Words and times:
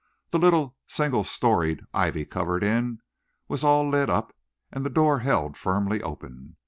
The 0.31 0.39
little, 0.39 0.75
single 0.87 1.23
storey, 1.23 1.79
ivy 1.93 2.25
covered 2.25 2.63
inn 2.63 3.01
was 3.47 3.63
all 3.63 3.87
lit 3.87 4.09
up 4.09 4.35
and 4.71 4.83
the 4.83 4.89
door 4.89 5.19
held 5.19 5.55
firmly 5.55 6.01
open. 6.01 6.55